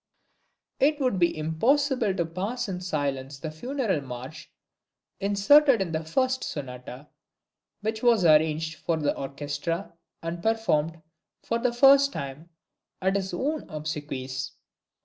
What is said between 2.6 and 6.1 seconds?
in silence the Funeral March inserted in the